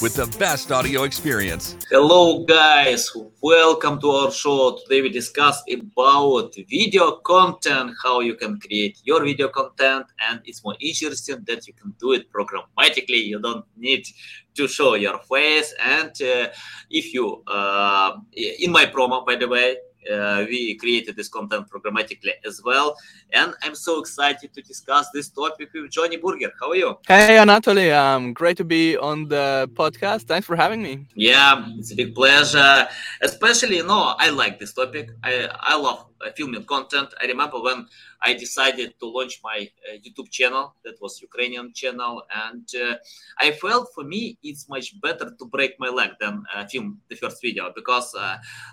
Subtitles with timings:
[0.00, 1.76] with the best audio experience.
[1.90, 3.10] Hello guys,
[3.40, 4.78] welcome to our show.
[4.82, 10.64] Today we discuss about video content, how you can create your video content and it's
[10.64, 13.24] more interesting that you can do it programmatically.
[13.24, 14.06] You don't need
[14.54, 16.48] to show your face and uh,
[16.90, 19.76] if you uh, in my promo by the way
[20.12, 22.96] uh, we created this content programmatically as well.
[23.32, 26.52] And I'm so excited to discuss this topic with Jonny Burger.
[26.60, 26.98] How are you?
[27.06, 27.92] Hey, Anatoly.
[27.94, 30.22] Um, great to be on the podcast.
[30.22, 31.06] Thanks for having me.
[31.14, 32.86] Yeah, it's a big pleasure.
[33.22, 35.10] Especially, you know, I like this topic.
[35.22, 37.08] I, I love uh, filming content.
[37.20, 37.86] I remember when
[38.24, 40.74] I decided to launch my uh, YouTube channel.
[40.84, 42.94] That was Ukrainian channel, and uh,
[43.38, 47.16] I felt for me it's much better to break my leg than uh, film the
[47.16, 48.14] first video because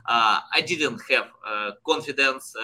[0.08, 1.27] I didn't have
[1.85, 2.55] confidence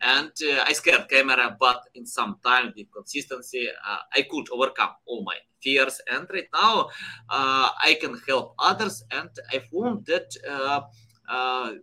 [0.00, 4.90] and uh, I scared camera, but in some time with consistency, uh, I could overcome
[5.06, 6.00] all my fears.
[6.12, 6.90] And right now,
[7.30, 9.04] uh, I can help others.
[9.10, 10.28] And I found that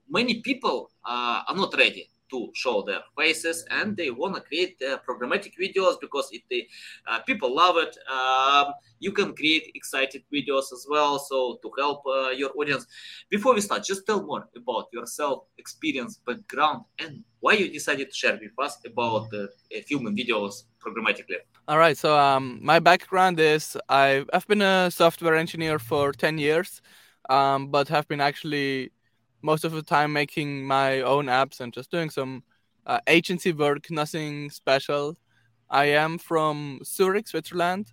[0.07, 5.53] many people are not ready to show their faces and they want to create programmatic
[5.65, 6.67] videos because if they
[7.07, 7.95] uh, people love it.
[8.11, 12.87] Um, you can create excited videos as well so to help uh, your audience.
[13.29, 18.15] Before we start just tell more about yourself experience background and why you decided to
[18.15, 19.47] share with us about uh,
[19.87, 21.39] filming videos programmatically.
[21.67, 26.37] All right so um, my background is I've, I've been a software engineer for 10
[26.37, 26.81] years
[27.29, 28.91] um, but have been actually
[29.43, 32.43] most of the time making my own apps and just doing some
[32.87, 35.15] uh, agency work, nothing special.
[35.69, 37.91] I am from Zurich, Switzerland,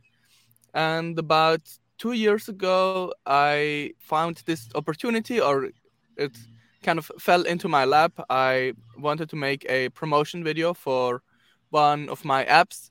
[0.73, 1.61] and about
[1.99, 5.69] two years ago, I found this opportunity, or
[6.17, 6.37] it
[6.83, 8.13] kind of fell into my lap.
[8.31, 11.23] I wanted to make a promotion video for
[11.71, 12.91] one of my apps,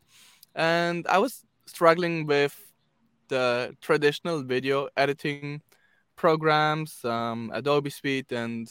[0.54, 2.56] and I was struggling with
[3.30, 5.62] the traditional video editing
[6.20, 8.68] programs, um, Adobe Suite, and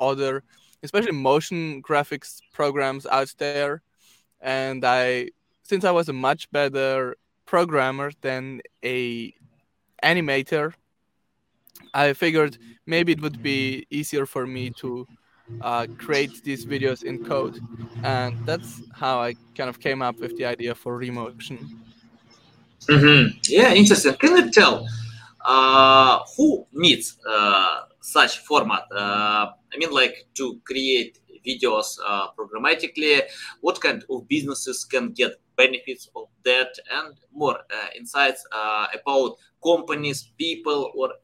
[0.00, 0.42] other,
[0.82, 3.82] especially motion graphics programs out there.
[4.40, 5.30] And I,
[5.62, 7.16] since I was a much better
[7.46, 9.32] programmer than a
[10.02, 10.74] animator,
[11.94, 15.06] I figured maybe it would be easier for me to
[15.62, 17.60] uh, create these videos in code.
[18.02, 21.58] And that's how I kind of came up with the idea for Remotion.
[22.88, 23.38] Mm-hmm.
[23.48, 24.14] Yeah, interesting.
[24.14, 24.88] Can you tell
[25.48, 28.82] uh, who needs uh, such format?
[28.94, 31.96] Uh, I mean, like to create videos
[32.38, 33.22] programmatically.
[33.62, 37.58] What kind of businesses can get benefits of that, and more
[37.96, 41.14] insights about companies, people, or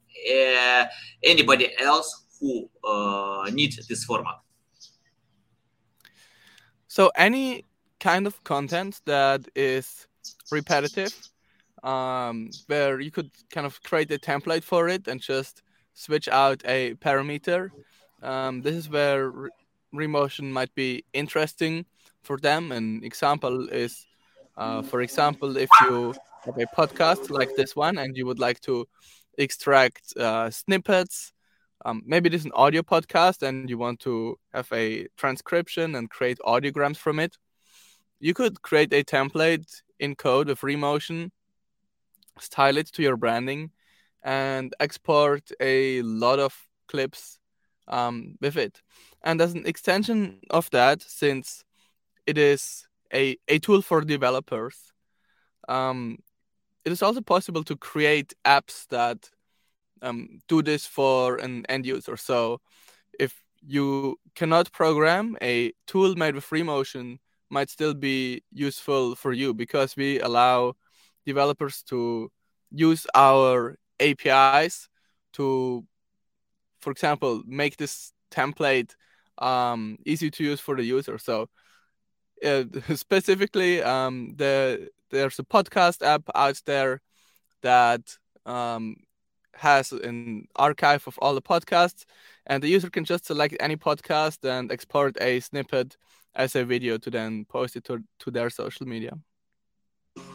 [1.22, 2.68] anybody else who
[3.52, 4.36] needs this format.
[6.88, 7.64] So any
[8.00, 10.06] kind of content that is
[10.50, 11.12] repetitive
[11.84, 15.62] um, where you could kind of create a template for it and just
[15.92, 17.70] switch out a parameter.
[18.22, 19.50] Um, this is where re-
[19.94, 21.84] Remotion might be interesting
[22.22, 22.72] for them.
[22.72, 24.06] An example is,
[24.56, 26.14] uh, for example, if you
[26.44, 28.88] have a podcast like this one and you would like to
[29.38, 31.32] extract uh, snippets,
[31.84, 36.10] um, maybe it is an audio podcast and you want to have a transcription and
[36.10, 37.36] create audiograms from it.
[38.20, 41.30] You could create a template in code with Remotion
[42.38, 43.70] style it to your branding,
[44.22, 47.38] and export a lot of clips
[47.88, 48.82] um, with it.
[49.22, 51.64] And as an extension of that, since
[52.26, 54.92] it is a, a tool for developers,
[55.68, 56.18] um,
[56.84, 59.30] it is also possible to create apps that
[60.02, 62.16] um, do this for an end user.
[62.16, 62.60] So
[63.18, 67.18] if you cannot program, a tool made with Remotion
[67.50, 70.74] might still be useful for you because we allow
[71.26, 72.30] developers to
[72.70, 74.88] use our APIs
[75.34, 75.84] to,
[76.80, 78.94] for example, make this template
[79.38, 81.18] um, easy to use for the user.
[81.18, 81.48] So
[82.44, 82.64] uh,
[82.94, 87.00] specifically, um, the there's a podcast app out there
[87.62, 88.16] that
[88.46, 88.96] um,
[89.54, 92.04] has an archive of all the podcasts,
[92.46, 95.96] and the user can just select any podcast and export a snippet
[96.34, 99.12] as a video to then post it to, to their social media.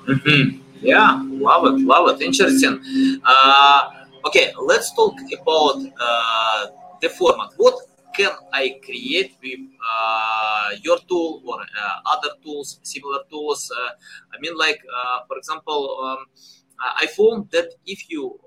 [0.10, 0.62] Mm-hmm.
[0.82, 2.22] Yeah, love it, love it.
[2.26, 2.82] Interesting.
[3.24, 3.90] Uh,
[4.26, 6.68] okay, let's talk about uh,
[7.02, 7.54] the format.
[7.58, 7.76] What
[8.16, 13.72] can I create with uh, your tool or uh, other tools, similar tools?
[13.72, 13.90] Uh,
[14.34, 16.26] I mean, like, uh, for example, um,
[16.80, 18.40] I found that if you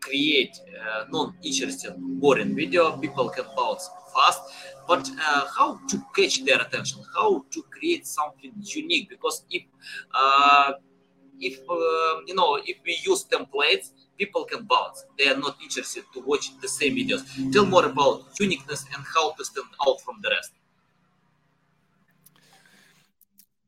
[0.00, 4.42] create uh, non-interesting, boring video, people can bounce fast.
[4.86, 7.02] But uh, how to catch their attention?
[7.14, 9.08] How to create something unique?
[9.10, 9.64] Because if
[10.14, 10.72] uh,
[11.40, 15.04] if uh, you know if we use templates, people can bounce.
[15.18, 17.22] They are not interested to watch the same videos.
[17.52, 20.52] Tell more about uniqueness and how to stand out from the rest.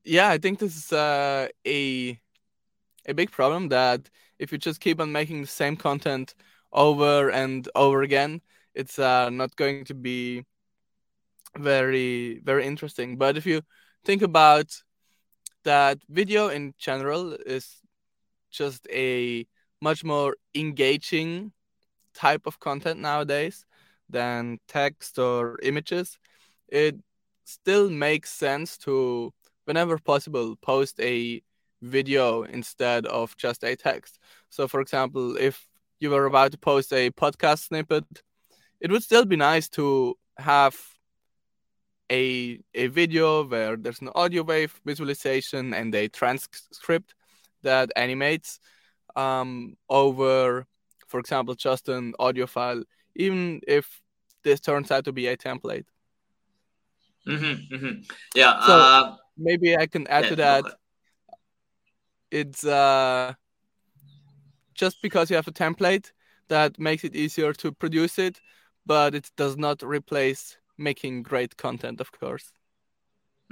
[0.05, 2.19] Yeah, I think this is uh, a
[3.07, 4.09] a big problem that
[4.39, 6.35] if you just keep on making the same content
[6.73, 8.41] over and over again,
[8.75, 10.45] it's uh, not going to be
[11.59, 13.17] very very interesting.
[13.17, 13.63] But if you
[14.05, 14.83] think about
[15.65, 17.83] that video in general is
[18.51, 19.47] just a
[19.81, 21.53] much more engaging
[22.15, 23.67] type of content nowadays
[24.09, 26.19] than text or images,
[26.69, 26.97] it
[27.45, 29.33] still makes sense to,
[29.65, 31.43] whenever possible, post a
[31.83, 34.19] video instead of just a text.
[34.49, 35.67] So, for example, if
[35.99, 38.05] you were about to post a podcast snippet,
[38.81, 40.77] it would still be nice to have
[42.11, 47.15] a a video where there's an audio wave visualization and a transcript
[47.63, 48.59] that animates
[49.17, 50.67] um, over,
[51.07, 52.83] for example, just an audio file,
[53.15, 54.01] even if
[54.43, 55.85] this turns out to be a template.
[57.27, 58.03] Mm-hmm, mm-hmm.
[58.35, 58.65] Yeah.
[58.67, 60.65] So uh, maybe I can add yeah, to that.
[62.31, 63.35] It's uh,
[64.75, 66.13] just because you have a template
[66.49, 68.41] that makes it easier to produce it,
[68.87, 72.53] but it does not replace making great content, of course.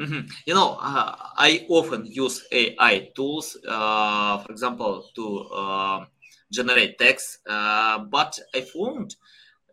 [0.01, 0.29] Mm-hmm.
[0.47, 6.05] You know, uh, I often use AI tools, uh, for example, to uh,
[6.53, 9.17] generate text, uh, but I found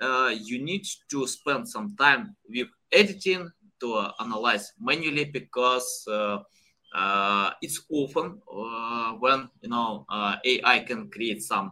[0.01, 3.49] uh, you need to spend some time with editing
[3.81, 6.07] to uh, analyze manually because
[7.61, 8.41] it's often
[9.19, 10.05] when you know
[10.45, 11.71] AI can create some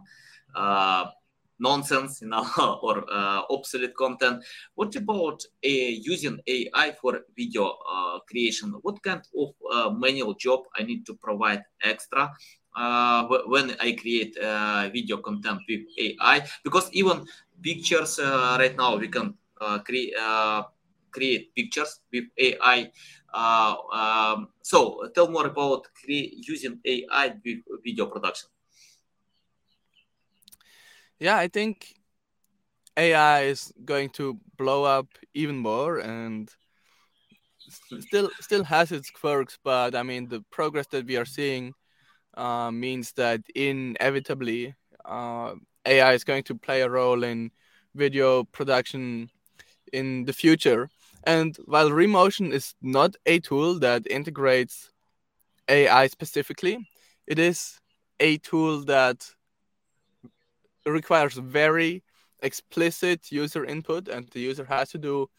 [1.58, 2.44] nonsense, you know,
[2.82, 4.44] or uh, obsolete content.
[4.74, 8.74] What about uh, using AI for video uh, creation?
[8.82, 12.32] What kind of uh, manual job I need to provide extra
[12.76, 16.46] uh, when I create uh, video content with AI?
[16.62, 17.26] Because even
[17.62, 19.34] pictures right now we can
[19.84, 20.14] create
[21.14, 22.90] create pictures with AI.
[23.32, 28.48] Um, so tell more about using AI with video production
[31.18, 31.94] yeah, I think
[32.96, 36.50] AI is going to blow up even more and
[38.00, 41.72] still still has its quirks, but I mean the progress that we are seeing
[42.36, 44.74] uh, means that inevitably
[45.04, 45.54] uh,
[45.86, 47.50] AI is going to play a role in
[47.94, 49.30] video production
[49.92, 50.90] in the future.
[51.24, 54.92] And while Remotion is not a tool that integrates
[55.68, 56.88] AI specifically,
[57.26, 57.80] it is
[58.20, 59.26] a tool that
[60.86, 62.02] requires very
[62.42, 65.30] explicit user input and the user has to do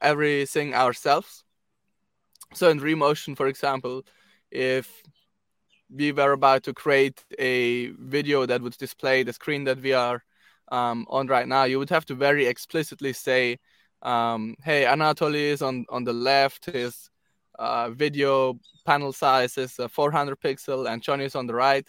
[0.00, 1.44] everything ourselves.
[2.54, 4.04] So in Remotion, for example,
[4.50, 5.02] if
[5.90, 10.22] we were about to create a video that would display the screen that we are
[10.72, 13.58] um, on right now, you would have to very explicitly say,
[14.02, 17.10] um, hey, Anatoly is on, on the left, his
[17.58, 21.88] uh, video panel size is uh, 400 pixel, and Jonny is on the right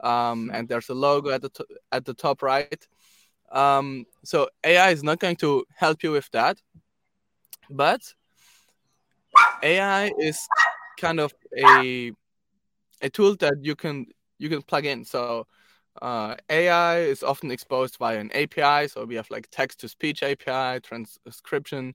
[0.00, 2.86] um, and there's a logo at the t- at the top right.
[3.50, 6.60] Um, so AI is not going to help you with that,
[7.70, 8.02] but
[9.62, 10.38] AI is
[10.98, 12.12] kind of a
[13.00, 14.06] a tool that you can
[14.38, 15.04] you can plug in.
[15.04, 15.46] So
[16.02, 18.88] uh, AI is often exposed via an API.
[18.88, 21.94] So we have like text to speech API, transcription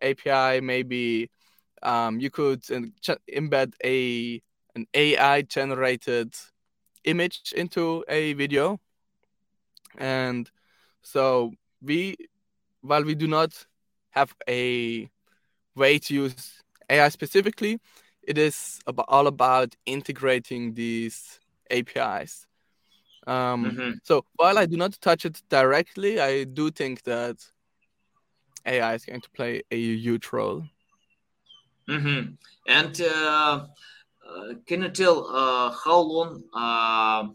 [0.00, 0.60] API.
[0.60, 1.30] Maybe
[1.82, 4.42] um, you could embed a
[4.74, 6.34] an AI generated
[7.04, 8.80] image into a video.
[9.98, 10.50] And
[11.02, 12.16] so we,
[12.80, 13.66] while we do not
[14.10, 15.10] have a
[15.74, 17.80] way to use AI specifically,
[18.22, 22.46] it is all about integrating these APIs.
[23.26, 23.90] Um, mm-hmm.
[24.02, 27.36] So while I do not touch it directly, I do think that
[28.66, 30.64] AI is going to play a huge role.
[31.88, 32.32] Mm-hmm.
[32.68, 33.66] And uh,
[34.28, 37.28] uh, can you tell uh, how long uh,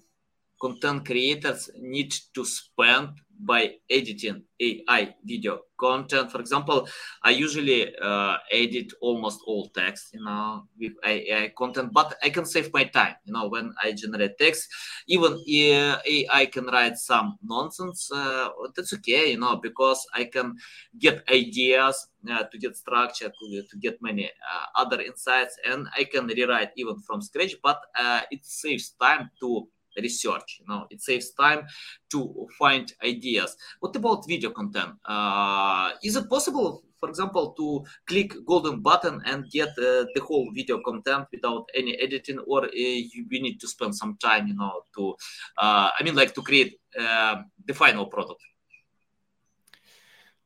[0.59, 3.09] content creators need to spend
[3.39, 6.31] by editing AI video content.
[6.31, 6.87] For example,
[7.21, 12.45] I usually uh, edit almost all text, you know, with AI content, but I can
[12.45, 14.67] save my time, you know, when I generate text.
[15.07, 20.55] Even if AI can write some nonsense, uh, that's okay, you know, because I can
[20.97, 26.05] get ideas uh, to get structure, to, to get many uh, other insights, and I
[26.05, 29.67] can rewrite even from scratch, but uh, it saves time to
[30.01, 30.59] research.
[30.59, 31.65] You know, it saves time
[32.11, 33.55] to find ideas.
[33.79, 34.95] What about video content?
[35.05, 40.49] Uh, is it possible, for example, to click golden button and get uh, the whole
[40.53, 44.81] video content without any editing, or uh, you, need to spend some time, you know,
[44.95, 45.15] to,
[45.57, 48.41] uh, I mean, like to create uh, the final product?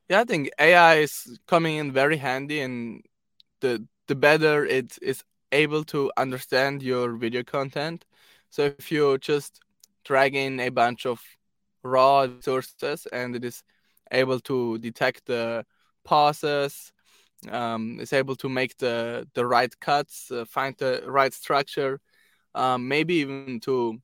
[0.08, 3.02] Yeah, I think AI is coming in very handy, and
[3.60, 8.04] the the better it is able to understand your video content.
[8.52, 9.60] So if you just
[10.04, 11.22] drag in a bunch of
[11.82, 13.62] raw sources and it is
[14.10, 15.64] able to detect the
[16.04, 16.92] pauses,
[17.50, 21.98] um, is able to make the the right cuts, uh, find the right structure,
[22.54, 23.98] um, maybe even to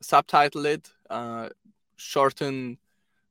[0.00, 1.50] subtitle it, uh,
[1.96, 2.78] shorten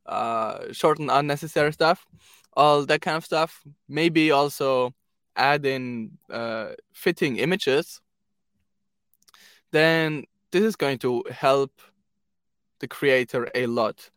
[0.05, 2.07] uh, shorten unnecessary stuff,
[2.53, 3.61] all that kind of stuff.
[3.89, 4.93] Maybe also
[5.35, 7.99] add in uh, fitting images,
[9.71, 11.71] then this is going to help
[12.79, 14.09] the creator a lot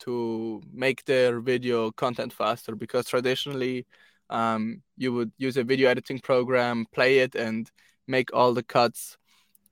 [0.00, 3.86] to make their video content faster because traditionally
[4.30, 7.70] um, you would use a video editing program, play it, and
[8.06, 9.16] make all the cuts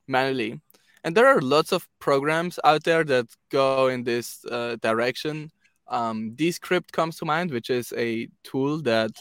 [0.06, 0.60] manually.
[1.02, 5.50] And there are lots of programs out there that go in this uh, direction.
[5.88, 9.12] Um, Descript comes to mind, which is a tool that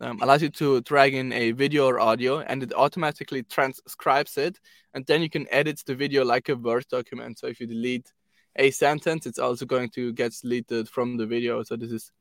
[0.00, 4.58] um, allows you to drag in a video or audio and it automatically transcribes it
[4.94, 7.38] and then you can edit the video like a word document.
[7.38, 8.12] So if you delete
[8.56, 11.62] a sentence it's also going to get deleted from the video.
[11.62, 12.12] So this is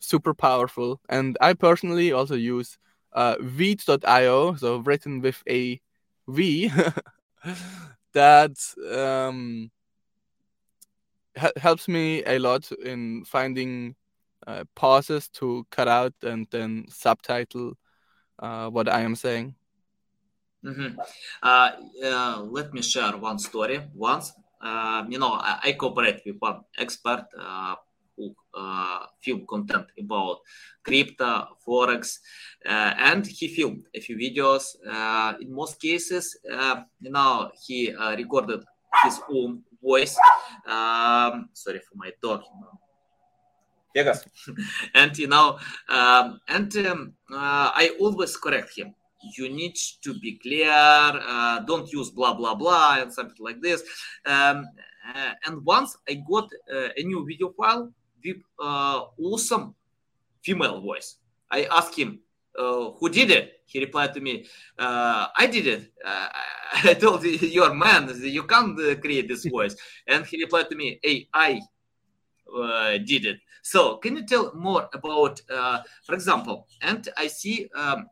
[0.00, 1.00] super powerful.
[1.08, 2.78] And i personally also use
[3.12, 5.80] uh, veed.io so written with a
[6.28, 6.70] v
[8.12, 8.56] that
[8.90, 9.70] um,
[11.56, 13.94] helps me a lot in finding
[14.46, 17.74] uh, pauses to cut out and then subtitle
[18.38, 19.54] uh, what I am saying.
[20.64, 20.98] Mm-hmm.
[21.42, 21.70] Uh,
[22.04, 23.80] uh let me share one story.
[23.94, 27.74] Once, uh, you know, I, I, cooperate with one expert uh,
[28.16, 28.34] who
[29.20, 30.38] film content about
[30.84, 32.18] crypto, forex,
[32.64, 34.76] and he filmed a few videos.
[35.40, 36.36] in most cases,
[37.00, 38.62] you know, he recorded
[39.04, 40.16] his own voice.
[40.66, 42.42] Um, sorry for my dog.
[42.42, 42.81] You know
[43.94, 44.24] Vegas.
[44.94, 45.58] and you know,
[45.88, 48.94] um, and um, uh, I always correct him.
[49.36, 50.70] You need to be clear.
[50.70, 53.82] Uh, don't use blah blah blah and something like this.
[54.26, 54.66] Um,
[55.14, 57.92] uh, and once I got uh, a new video file
[58.24, 59.74] with uh, awesome
[60.42, 61.16] female voice.
[61.50, 62.20] I asked him,
[62.58, 64.46] uh, "Who did it?" He replied to me,
[64.78, 65.92] "I did it."
[66.84, 68.10] I told you, "You're man.
[68.22, 71.60] You can't create this voice." And he replied to me, "Hey, I
[73.04, 78.08] did it." So can you tell more about, uh, for example, and I see um,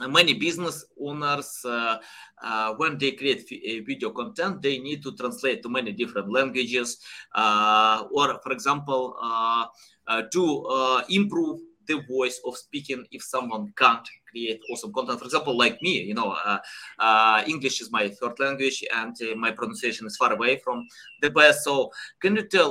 [0.00, 1.98] many business owners uh,
[2.42, 3.48] uh, when they create
[3.86, 6.98] video content they need to translate to many different languages
[7.34, 9.66] uh, or for example uh,
[10.08, 15.18] uh, to improve the voice of speaking if someone can't create awesome content.
[15.18, 16.58] For example like me you know uh,
[16.98, 20.86] uh, english is my third language and uh, my pronunciation is far away from
[21.22, 21.64] the best.
[21.64, 22.70] So can you tell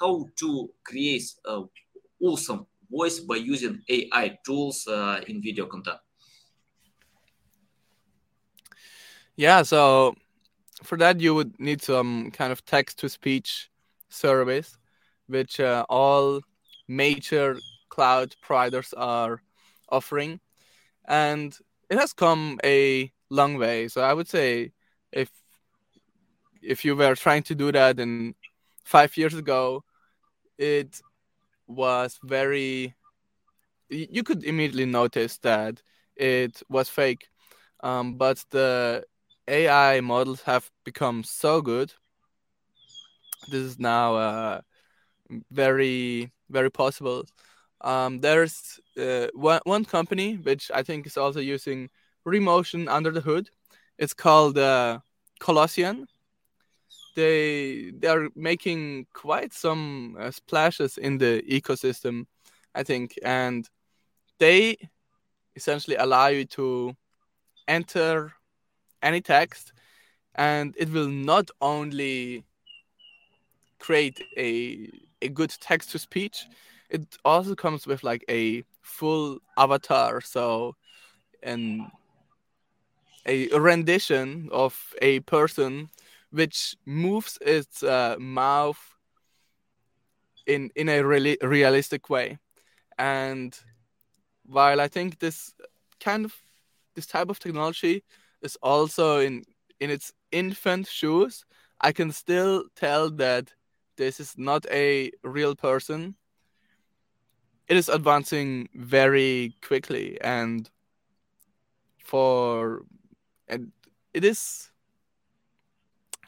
[0.00, 1.24] how to create
[2.20, 4.86] awesome voice by using ai tools
[5.26, 5.98] in video content?
[9.36, 10.14] Yeah, so
[10.82, 13.70] for that you would need some kind of text to speech
[14.08, 14.76] service,
[15.28, 16.40] which uh, all
[16.88, 17.56] major
[17.88, 19.40] cloud providers are
[19.88, 20.40] offering,
[21.06, 21.56] and
[21.88, 23.88] it has come a long way.
[23.88, 24.72] So I would say
[25.12, 25.30] if
[26.62, 28.34] if you were trying to do that in
[28.84, 29.84] five years ago,
[30.58, 31.00] it
[31.66, 32.94] was very
[33.88, 35.82] you could immediately notice that
[36.16, 37.28] it was fake.
[37.82, 39.04] Um, but the
[39.48, 41.92] AI models have become so good.
[43.48, 44.60] This is now uh,
[45.50, 47.24] very very possible.
[47.80, 51.88] Um, there's uh, one one company which I think is also using
[52.26, 53.50] Remotion under the hood.
[53.98, 55.00] It's called uh,
[55.40, 56.06] Colossyan.
[57.16, 62.26] They they are making quite some uh, splashes in the ecosystem,
[62.74, 63.68] I think, and
[64.38, 64.76] they
[65.56, 66.94] essentially allow you to
[67.68, 68.32] enter
[69.02, 69.72] any text
[70.34, 72.44] and it will not only
[73.78, 74.90] create a
[75.22, 76.46] a good text to speech
[76.90, 80.74] it also comes with like a full avatar so
[81.42, 81.82] and
[83.26, 85.88] a rendition of a person
[86.30, 88.80] which moves its uh, mouth
[90.46, 92.38] in in a really realistic way
[92.98, 93.60] and
[94.46, 95.54] while i think this
[96.00, 96.34] kind of
[96.94, 98.02] this type of technology
[98.42, 99.44] is also in
[99.80, 101.44] in its infant shoes.
[101.80, 103.52] I can still tell that
[103.96, 106.14] this is not a real person.
[107.70, 110.68] It is advancing very quickly, and
[112.04, 112.82] for
[113.46, 113.70] and
[114.12, 114.72] it is.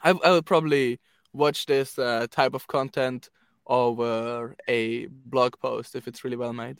[0.01, 1.01] I I would probably
[1.33, 3.29] watch this uh, type of content
[3.67, 6.79] over a blog post if it's really well made.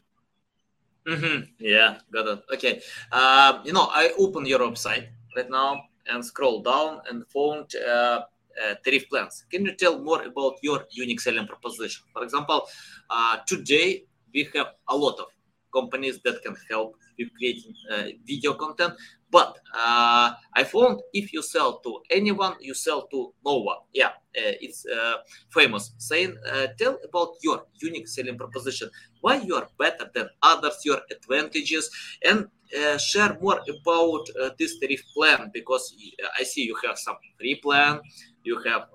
[1.05, 1.43] Mm-hmm.
[1.59, 2.39] Yeah, got it.
[2.53, 2.81] Okay.
[3.11, 8.21] Uh, you know, I open your website right now and scroll down and found uh,
[8.63, 9.43] uh, tariff plans.
[9.51, 12.05] Can you tell more about your unique selling proposition?
[12.13, 12.67] For example,
[13.09, 15.27] uh, today we have a lot of
[15.73, 18.93] companies that can help with creating uh, video content,
[19.31, 23.77] but uh, I found if you sell to anyone, you sell to no one.
[23.93, 25.15] Yeah, uh, it's uh,
[25.49, 26.37] famous saying.
[26.47, 28.89] Uh, tell about your unique selling proposition,
[29.21, 31.89] why you are better than others, your advantages,
[32.23, 32.47] and
[32.79, 34.25] uh, share more about
[34.57, 35.95] this tariff plan because
[36.39, 38.01] I see you have some free plan,
[38.43, 38.87] you have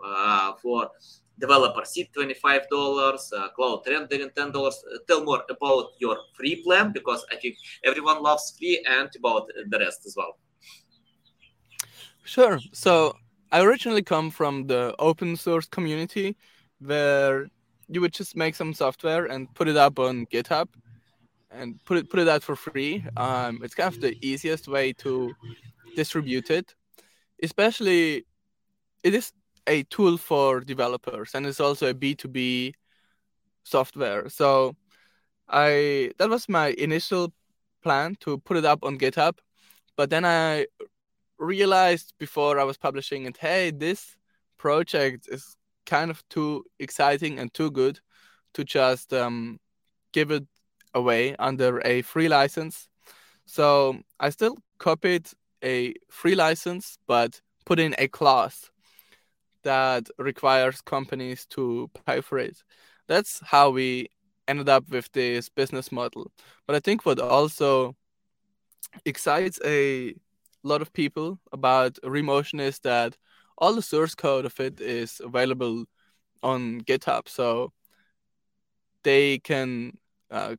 [0.60, 0.90] for
[1.38, 4.72] developer seat $25 uh, cloud rendering $10 uh,
[5.06, 9.78] tell more about your free plan because i think everyone loves free and about the
[9.78, 10.38] rest as well.
[12.24, 12.58] Sure.
[12.72, 13.14] So
[13.52, 16.36] i originally come from the open source community
[16.80, 17.48] where
[17.88, 20.68] you would just make some software and put it up on github
[21.50, 23.02] and put it put it out for free.
[23.16, 25.32] Um, it's kind of the easiest way to
[25.96, 26.74] distribute it
[27.42, 28.24] especially
[29.04, 29.32] it is
[29.68, 32.74] a tool for developers and it's also a B2B
[33.64, 34.28] software.
[34.28, 34.74] So
[35.48, 37.32] I that was my initial
[37.82, 39.38] plan to put it up on GitHub,
[39.96, 40.66] but then I
[41.38, 44.16] realized before I was publishing it, hey, this
[44.56, 45.56] project is
[45.86, 48.00] kind of too exciting and too good
[48.54, 49.58] to just um,
[50.12, 50.46] give it
[50.94, 52.88] away under a free license.
[53.46, 55.28] So I still copied
[55.62, 58.70] a free license, but put in a clause
[59.68, 62.64] that requires companies to pay for it.
[63.06, 64.08] That's how we
[64.46, 66.32] ended up with this business model.
[66.66, 67.94] But I think what also
[69.04, 70.14] excites a
[70.62, 73.18] lot of people about Remotion is that
[73.58, 75.84] all the source code of it is available
[76.42, 77.28] on GitHub.
[77.28, 77.72] So
[79.02, 79.98] they can
[80.30, 80.56] uh,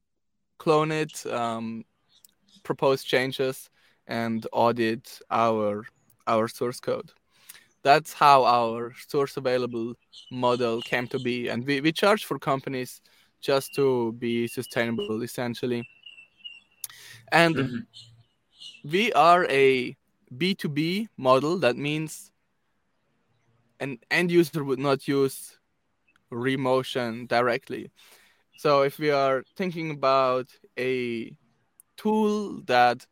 [0.59, 1.83] clone it, um,
[2.61, 3.71] propose changes,
[4.05, 5.83] and audit our
[6.27, 7.11] our source code
[7.83, 9.93] that's how our source available
[10.31, 11.47] model came to be.
[11.47, 13.01] And we, we charge for companies
[13.41, 15.87] just to be sustainable essentially.
[17.31, 18.89] And mm-hmm.
[18.89, 19.95] we are a
[20.35, 21.57] b2b model.
[21.59, 22.31] That means
[23.79, 25.57] an end user would not use
[26.31, 27.91] remotion directly.
[28.57, 31.33] So if we are thinking about a
[31.95, 33.05] tool that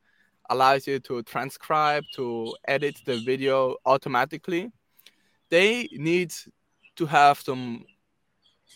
[0.49, 4.71] allows you to transcribe, to edit the video automatically.
[5.49, 6.33] They need
[6.95, 7.85] to have some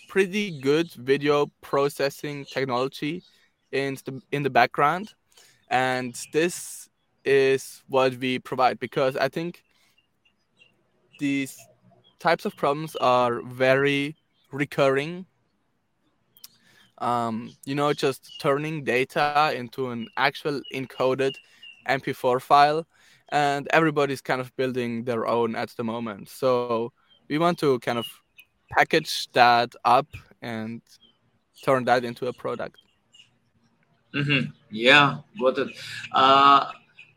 [0.08, 3.24] pretty good video processing technology
[3.72, 5.14] in the in the background,
[5.70, 6.90] and this
[7.24, 9.64] is what we provide because I think
[11.20, 11.58] these
[12.20, 14.16] types of problems are very
[14.52, 15.26] recurring
[17.02, 21.36] um, you know, just turning data into an actual encoded
[21.88, 22.86] MP4 file,
[23.30, 26.30] and everybody's kind of building their own at the moment.
[26.30, 26.92] So
[27.30, 28.08] we want to kind of
[28.70, 30.08] package that up
[30.42, 30.82] and
[31.64, 32.78] turn that into a product.
[34.14, 34.52] Mm-hmm.
[34.70, 35.70] Yeah, got it.
[36.12, 36.72] Uh,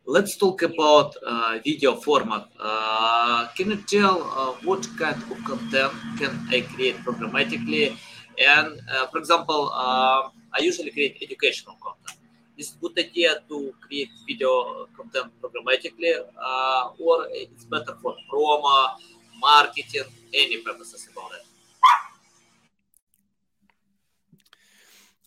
[0.07, 2.47] let's talk about uh, video format.
[2.61, 7.97] Uh, can you tell uh, what kind of content can I create programmatically?
[8.39, 12.14] And uh, for example, uh, I usually create educational content
[12.57, 18.89] is good idea to create video content programmatically, uh, or it's better for promo,
[19.41, 21.43] marketing, any purposes about it?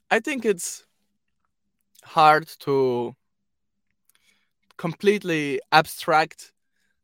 [0.10, 0.86] I think it's
[2.04, 3.16] hard to
[4.78, 6.54] completely abstract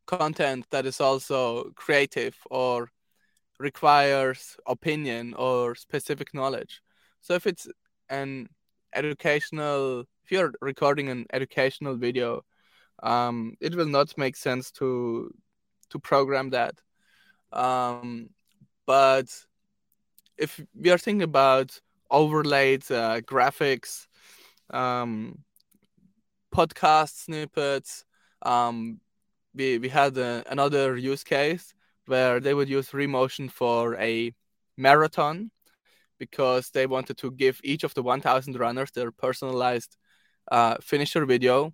[0.06, 2.90] content that is also creative or
[3.60, 6.82] requires opinion or specific knowledge.
[7.22, 7.68] So if it's
[8.10, 8.48] an
[8.96, 12.44] educational if you're recording an educational video,
[13.02, 15.34] um, it will not make sense to
[15.90, 16.76] to program that.
[17.52, 18.30] Um,
[18.86, 19.28] but
[20.38, 21.80] if we are thinking about
[22.10, 24.08] overlaid uh, graphics,
[24.70, 25.40] um,
[26.54, 28.06] podcast snippets,
[28.42, 29.00] um,
[29.54, 31.74] we we had a, another use case
[32.06, 34.34] where they would use Remotion for a
[34.78, 35.52] marathon
[36.26, 39.98] because they wanted to give each of the 1000 runners their personalized
[40.52, 41.74] uh, finisher video.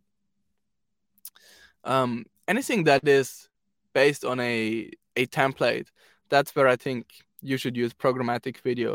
[1.83, 3.49] Um, anything that is
[3.93, 5.87] based on a a template,
[6.29, 7.05] that's where I think
[7.41, 8.93] you should use programmatic video.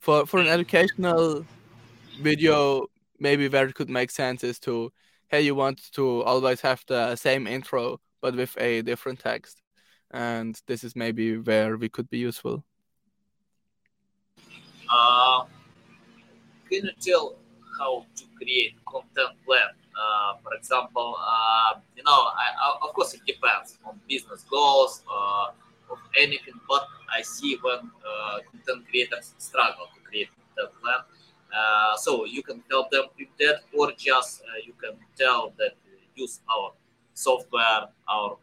[0.00, 1.44] For for an educational
[2.22, 2.86] video,
[3.18, 4.92] maybe where it could make sense is to
[5.30, 9.62] hey, you want to always have the same intro but with a different text,
[10.10, 12.64] and this is maybe where we could be useful.
[14.90, 15.44] Uh,
[16.70, 17.36] can you tell
[17.78, 19.72] how to create content plan?
[19.98, 25.02] Uh, for example, uh, you know, I, I, of course, it depends on business goals
[25.10, 25.50] uh,
[25.90, 31.00] of anything, but I see when uh, content creators struggle to create content plan.
[31.54, 35.72] Uh, so you can help them with that, or just uh, you can tell that
[36.14, 36.72] use our
[37.14, 38.36] software, our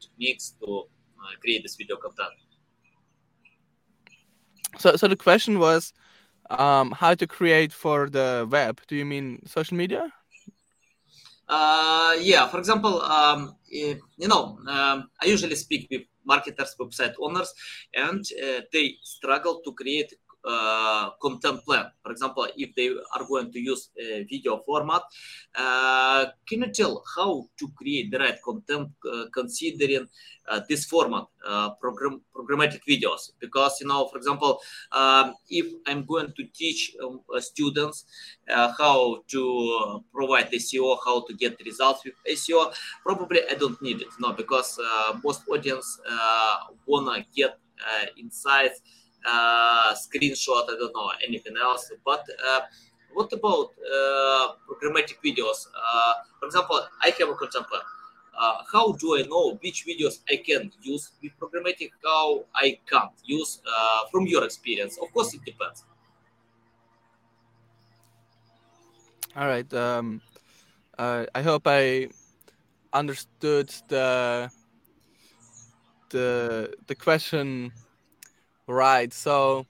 [0.00, 0.84] techniques to
[1.40, 2.30] create this video content.
[4.78, 5.92] So, so the question was,
[6.50, 8.80] um, how to create for the web?
[8.86, 10.12] Do you mean social media?
[11.48, 17.52] Uh, yeah, for example, um, you know, um, I usually speak with marketers, website owners,
[17.94, 20.12] and uh, they struggle to create
[20.46, 21.86] uh, content plan.
[22.02, 25.02] For example, if they are going to use a video format,
[25.56, 30.06] uh, can you tell how to create the right content uh, considering
[30.48, 33.32] uh, this format, uh, program programmatic videos?
[33.40, 34.60] Because you know, for example,
[34.92, 38.04] um, if I'm going to teach um, students
[38.46, 44.08] how to provide SEO, how to get results with SEO, probably I don't need it,
[44.20, 44.78] no, because
[45.24, 45.98] most audience
[46.86, 47.58] wanna get
[48.16, 48.80] insights
[49.26, 51.90] uh, screenshot, I don't know, anything else.
[52.04, 52.60] But uh,
[53.12, 55.66] what about uh, programmatic videos?
[56.38, 57.34] for example, I have a.
[58.38, 63.12] Uh, how do I know which videos I can use with programmatic, how I can't
[63.24, 63.60] use
[64.10, 64.98] from your experience?
[65.00, 65.84] Of course, it depends.
[69.36, 69.70] All right.
[69.74, 70.22] Um,
[70.98, 72.08] uh, I hope I
[72.92, 74.50] understood the
[76.08, 77.72] the the question
[78.66, 79.12] Right.
[79.12, 79.66] So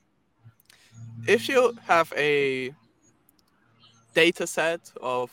[1.27, 2.73] if you have a
[4.15, 5.31] data set of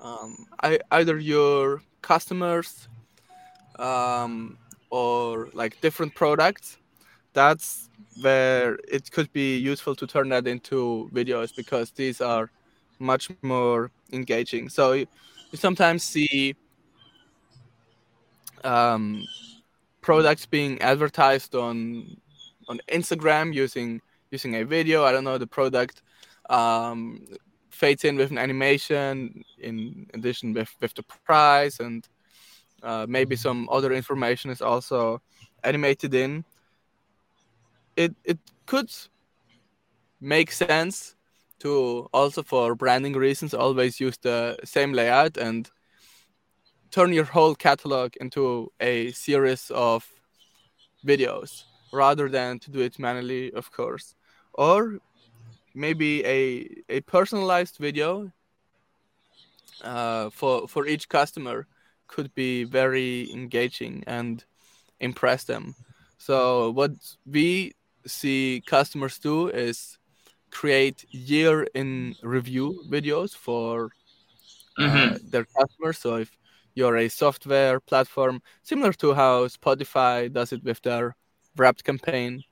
[0.00, 0.46] um,
[0.90, 2.88] either your customers
[3.78, 4.56] um,
[4.90, 6.78] or like different products,
[7.34, 7.90] that's
[8.22, 12.50] where it could be useful to turn that into videos because these are
[12.98, 14.68] much more engaging.
[14.68, 15.06] So you,
[15.50, 16.56] you sometimes see
[18.64, 19.24] um,
[20.00, 22.16] products being advertised on
[22.68, 24.00] on Instagram using
[24.30, 25.04] using a video.
[25.04, 26.02] I don't know the product
[26.50, 27.26] um,
[27.70, 32.06] fades in with an animation in addition with with the price and
[32.82, 35.20] uh, maybe some other information is also
[35.64, 36.44] animated in.
[37.96, 38.90] It it could
[40.20, 41.16] make sense
[41.60, 45.68] to also for branding reasons always use the same layout and
[46.90, 50.06] turn your whole catalog into a series of
[51.04, 54.14] videos rather than to do it manually, of course.
[54.54, 54.98] Or
[55.74, 58.32] maybe a, a personalized video
[59.82, 61.66] uh, for, for each customer
[62.08, 64.44] could be very engaging and
[65.00, 65.74] impress them.
[66.18, 66.92] So, what
[67.24, 67.74] we
[68.06, 69.98] see customers do is
[70.50, 73.90] create year in review videos for
[74.78, 75.28] uh, mm-hmm.
[75.30, 75.98] their customers.
[75.98, 76.36] So, if
[76.74, 81.14] you're a software platform, similar to how Spotify does it with their
[81.58, 82.42] wrapped campaign.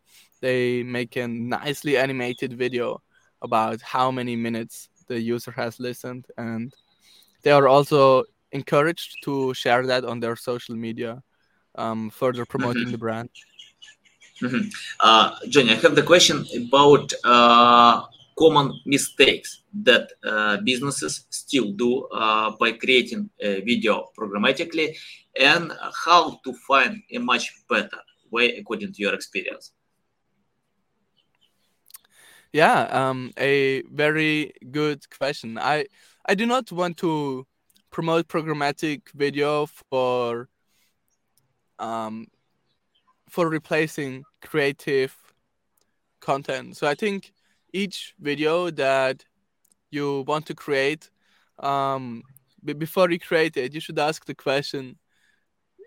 [0.40, 3.02] They make a nicely animated video
[3.42, 6.72] about how many minutes the user has listened, and
[7.42, 11.22] they are also encouraged to share that on their social media,
[11.76, 12.92] um, further promoting mm-hmm.
[12.92, 13.30] the brand.
[14.42, 14.68] Mm-hmm.
[15.00, 18.02] Uh, Jonny, I have the question about uh,
[18.38, 24.94] common mistakes that uh, businesses still do uh, by creating a video programmatically
[25.40, 25.72] and
[26.04, 29.72] how to find a much better way according to your experience?
[32.52, 35.58] Yeah, um, a very good question.
[35.58, 35.86] I
[36.26, 37.46] I do not want to
[37.90, 40.48] promote programmatic video for
[41.78, 42.28] um,
[43.28, 45.14] for replacing creative
[46.20, 46.76] content.
[46.76, 47.32] So I think
[47.72, 49.24] each video that
[49.90, 51.10] you want to create,
[51.58, 52.22] um,
[52.64, 54.98] before you create it, you should ask the question: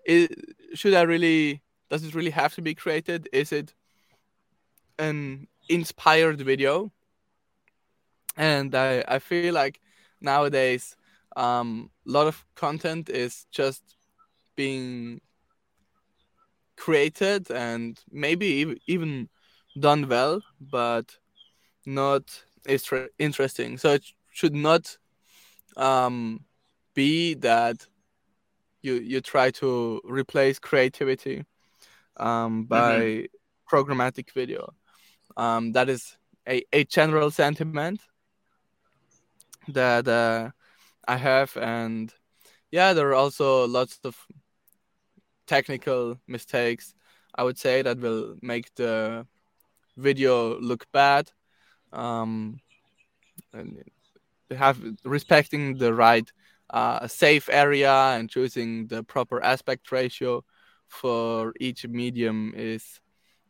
[0.06, 0.28] is,
[0.73, 3.28] Should I really does it really have to be created?
[3.34, 3.73] Is it
[4.97, 6.91] an inspired video?
[8.38, 9.82] And I, I feel like
[10.21, 10.95] nowadays
[11.36, 13.84] a um, lot of content is just
[14.56, 15.21] being
[16.78, 19.30] created and maybe even
[19.80, 21.17] done well, but
[21.86, 22.43] not
[23.17, 23.78] interesting.
[23.78, 24.97] So it should not
[25.75, 26.45] um,
[26.93, 27.88] be that
[28.82, 31.45] you you try to replace creativity
[32.19, 33.75] um, by mm-hmm.
[33.75, 34.73] programmatic video.
[35.38, 38.01] Um, that is a, a general sentiment
[39.69, 40.49] that uh,
[41.08, 42.13] I have, and
[42.71, 44.15] yeah, there are also lots of
[45.47, 46.93] technical mistakes.
[47.36, 49.25] I would say that will make the
[49.97, 51.32] video look bad.
[51.91, 52.60] Um,
[53.53, 53.84] and
[54.55, 56.29] have respecting the right
[56.69, 60.43] uh, safe area and choosing the proper aspect ratio
[60.89, 63.02] for each medium is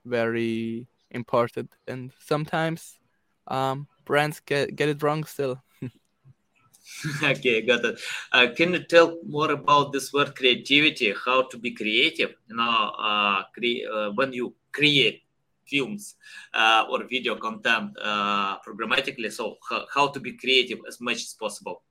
[0.05, 1.71] very important.
[1.87, 2.99] And sometimes
[3.47, 5.63] um, brands get, get it wrong still.
[7.23, 7.99] Okay got it.
[8.31, 12.31] Uh, can you tell more about this word creativity how to be creative?
[12.49, 15.23] You know uh, cre- uh, when you create
[15.67, 16.15] films
[16.53, 21.33] uh, or video content uh, programmatically so h- how to be creative as much as
[21.39, 21.83] possible?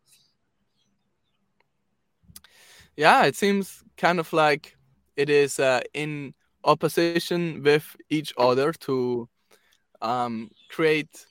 [2.96, 4.77] Yeah it seems kind of like
[5.18, 6.32] it is uh, in
[6.64, 9.28] opposition with each other to
[10.00, 11.26] um, create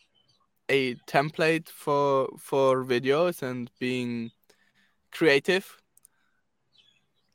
[0.70, 4.32] a template for for videos and being
[5.12, 5.66] creative.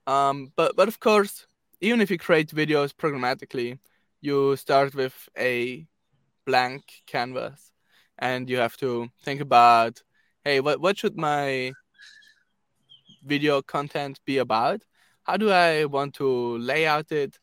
[0.07, 1.47] Um, but but of course
[1.81, 3.79] even if you create videos programmatically
[4.21, 5.87] you start with a
[6.45, 7.73] blank canvas
[8.19, 10.03] and you have to think about
[10.45, 11.73] hey what, what should my
[13.25, 14.83] video content be about
[15.25, 17.39] how do i want to lay out it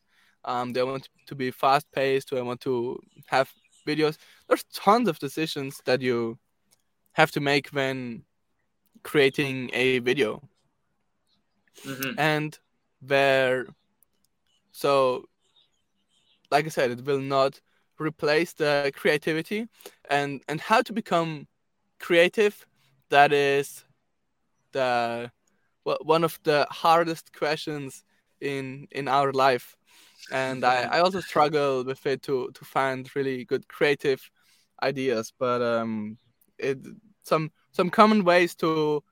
[0.45, 3.51] um, do i want to be fast paced do i want to have
[3.87, 6.37] videos there's tons of decisions that you
[7.13, 8.23] have to make when
[9.03, 10.41] creating a video
[11.85, 12.17] mm-hmm.
[12.17, 12.59] and
[13.01, 13.65] where
[14.71, 15.25] so
[16.51, 17.59] like I said, it will not
[17.99, 19.67] replace the creativity
[20.09, 21.47] and and how to become
[21.99, 22.65] creative.
[23.09, 23.83] That is
[24.71, 25.31] the
[26.01, 28.03] one of the hardest questions
[28.41, 29.75] in in our life,
[30.31, 34.21] and I, I also struggle with it to to find really good creative
[34.83, 35.33] ideas.
[35.37, 36.17] But um,
[36.57, 36.79] it
[37.23, 39.03] some some common ways to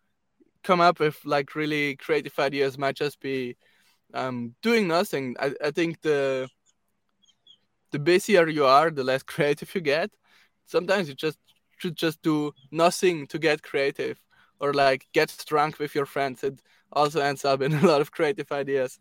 [0.63, 3.56] come up with like really creative ideas might just be
[4.13, 5.36] um, doing nothing.
[5.40, 6.50] I, I think the
[7.92, 10.12] the busier you are, the less creative you get.
[10.66, 11.38] Sometimes you just
[11.78, 14.20] should just do nothing to get creative,
[14.60, 16.43] or like get drunk with your friends.
[16.43, 19.00] It also ends up in a lot of creative ideas.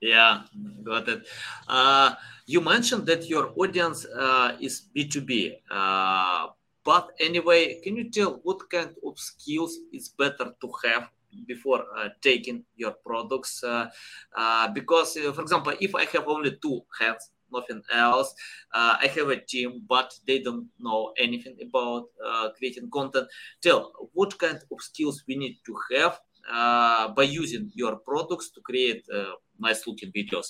[0.00, 0.42] Yeah,
[0.82, 1.28] got it.
[1.68, 2.14] Uh,
[2.46, 5.56] you mentioned that your audience uh, is B2B.
[5.70, 6.48] Uh,
[6.84, 11.10] but anyway, can you tell what kind of skills is better to have
[11.46, 13.62] before uh, taking your products?
[13.62, 13.90] Uh,
[14.34, 18.34] uh, because, for example, if I have only two hands, nothing else.
[18.72, 23.28] Uh, I have a team, but they don't know anything about uh, creating content.
[23.62, 28.60] Tell what kind of skills we need to have uh, by using your products to
[28.60, 30.46] create uh, nice looking videos.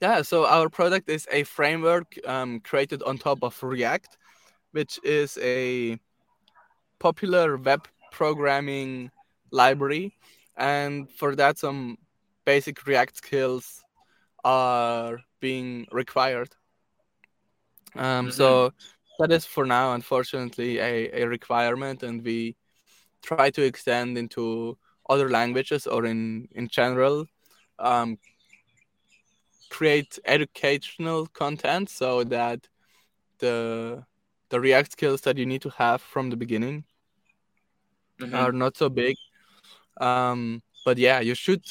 [0.00, 4.16] Yeah, so our product is a framework um, created on top of React,
[4.70, 5.98] which is a
[7.00, 9.10] popular web programming
[9.50, 10.16] library.
[10.56, 11.98] And for that, some
[12.44, 13.82] basic React skills
[14.44, 16.50] are being required.
[17.94, 18.30] Um, mm-hmm.
[18.30, 18.72] So
[19.18, 22.56] that is for now, unfortunately, a, a requirement, and we
[23.22, 27.26] try to extend into other languages or in in general
[27.78, 28.18] um,
[29.70, 32.68] create educational content so that
[33.38, 34.04] the
[34.50, 36.84] the React skills that you need to have from the beginning
[38.20, 38.34] mm-hmm.
[38.34, 39.16] are not so big.
[40.00, 41.64] Um, but yeah, you should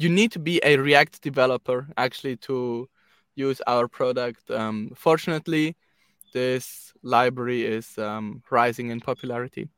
[0.00, 2.88] you need to be a React developer actually to
[3.34, 4.50] use our product.
[4.50, 5.76] Um, fortunately,
[6.32, 9.68] this library is um, rising in popularity.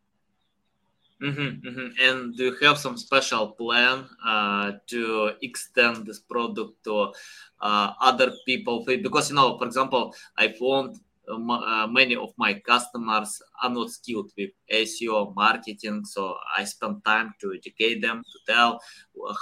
[1.21, 1.89] Mm-hmm, mm-hmm.
[2.01, 7.13] And do you have some special plan uh, to extend this product to
[7.61, 8.85] uh, other people?
[8.85, 10.89] Because you know, for example, I uh,
[11.29, 17.53] many of my customers are not skilled with SEO marketing, so I spend time to
[17.55, 18.81] educate them to tell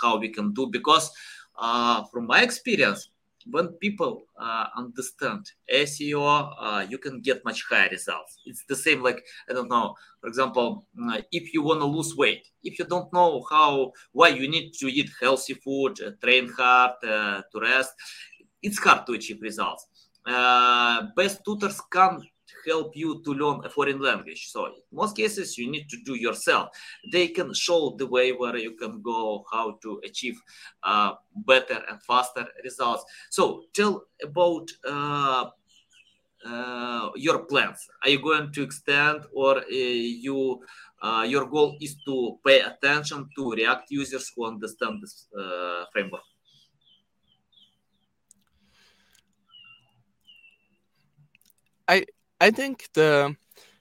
[0.00, 0.66] how we can do.
[0.66, 1.10] Because
[1.58, 3.10] uh, from my experience,
[3.50, 8.38] when people uh, understand SEO, uh, you can get much higher results.
[8.44, 9.94] It's the same, like I don't know.
[10.20, 14.28] For example, uh, if you want to lose weight, if you don't know how, why
[14.28, 17.92] you need to eat healthy food, train hard, to rest,
[18.62, 19.86] it's hard to achieve results
[20.26, 22.20] uh, best tutors can
[22.66, 24.48] help you to learn a foreign language.
[24.50, 26.68] So in most cases, you need to do yourself.
[27.12, 30.38] They can show the way where you can go, how to achieve
[30.83, 33.04] uh, better and faster results.
[33.30, 35.46] So tell about uh,
[36.44, 37.87] uh, your plans?
[38.02, 40.61] Are you going to extend, or uh, you
[41.02, 46.22] uh, your goal is to pay attention to React users who understand this uh, framework?
[51.90, 52.05] I
[52.40, 53.35] I think the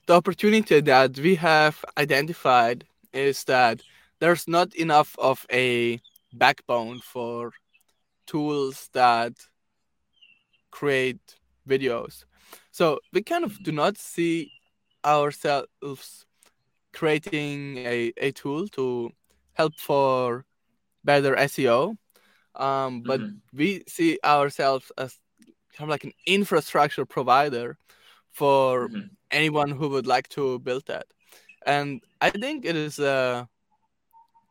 [0.06, 3.82] the opportunity that we have identified is that
[4.18, 6.00] there's not enough of a
[6.32, 7.52] backbone for
[8.26, 9.34] tools that
[10.72, 11.20] create
[11.68, 12.24] videos.
[12.72, 14.50] So we kind of do not see
[15.04, 16.26] ourselves
[16.92, 19.12] creating a, a tool to
[19.52, 20.44] help for
[21.04, 21.96] better SEO.
[22.56, 23.56] Um, but mm-hmm.
[23.56, 25.16] we see ourselves as
[25.76, 27.78] kind of like an infrastructure provider
[28.32, 29.08] for mm-hmm.
[29.30, 31.06] anyone who would like to build that.
[31.66, 33.48] And I think it is a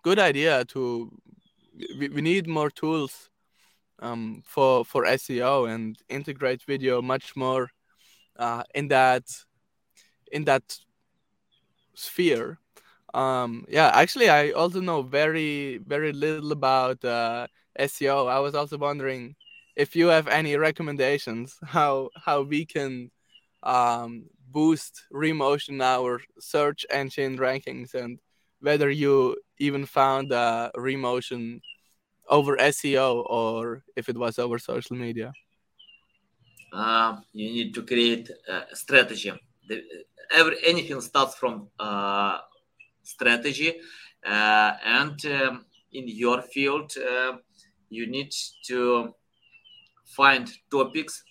[0.04, 1.12] good idea to
[1.98, 3.30] we, we need more tools
[4.00, 7.70] um, for for SEO and integrate video much more
[8.38, 9.24] uh, in that
[10.32, 10.78] in that
[11.96, 12.60] sphere.
[13.14, 17.48] Um, yeah, actually, I also know very very little about uh,
[17.80, 18.30] SEO.
[18.30, 19.36] I was also wondering
[19.76, 23.12] if you have any recommendations how how we can
[23.64, 28.20] um, boost Remotion our search engine rankings and
[28.62, 31.62] whether you even found uh, Remotion
[32.28, 35.34] over SEO or if it was over social media?
[36.72, 39.32] Uh, you need to create a strategy.
[39.68, 39.82] The,
[40.32, 42.40] every anything starts from uh,
[43.02, 43.80] strategy,
[44.26, 47.38] uh, and um, in your field, uh,
[47.90, 48.32] you need
[48.68, 49.16] to
[50.06, 51.24] find topics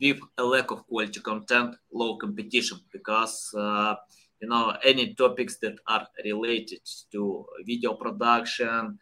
[0.00, 3.94] with a lack of quality content, low competition, because uh,
[4.40, 6.80] you know any topics that are related
[7.12, 8.98] to video production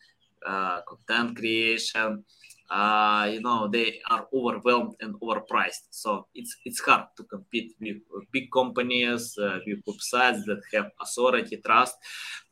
[0.47, 2.25] uh, content creation
[2.71, 5.89] uh, you know they are overwhelmed and overpriced.
[5.91, 7.97] So it's it's hard to compete with
[8.33, 11.97] big companies uh, with websites that have authority trust.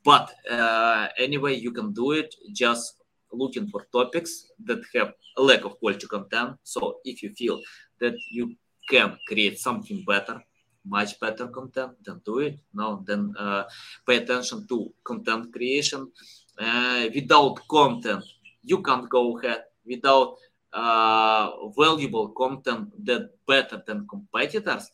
[0.04, 3.02] But uh, anyway you can do it just
[3.32, 6.56] looking for topics that have a lack of quality content.
[6.62, 7.60] So if you feel
[8.00, 8.54] that you
[8.88, 10.42] can create something better
[10.84, 13.64] much better content then do it no then uh,
[14.06, 16.10] pay attention to content creation.
[16.58, 18.24] Uh, without content
[18.62, 19.62] you can't go ahead.
[19.86, 20.36] Without
[20.72, 24.90] uh, valuable content that better than competitors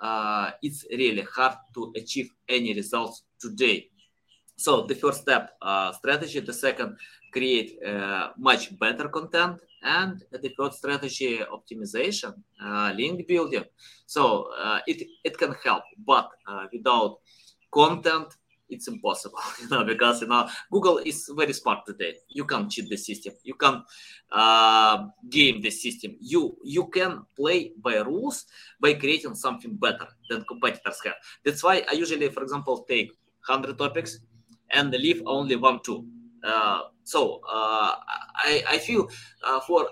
[0.00, 3.88] uh, it's really hard to achieve any results today.
[4.56, 6.40] So the first step uh, strategy.
[6.40, 6.96] The second
[7.32, 13.64] create uh, much better content and the third strategy optimization uh, link building.
[14.06, 17.18] So uh, it, it can help but uh, without
[17.72, 18.36] content
[18.68, 22.14] it's impossible you know because you know google is very smart today.
[22.28, 23.34] You can't cheat the system.
[23.42, 23.82] You can
[24.30, 26.16] uh, game the system.
[26.20, 28.46] You you can play by rules
[28.80, 31.14] by creating something better than competitors have.
[31.44, 33.08] That's why i usually for example take
[33.46, 34.18] 100 topics
[34.70, 36.06] and leave only one two
[37.04, 37.94] so uh,
[38.36, 39.08] I, I feel
[39.44, 39.88] uh, for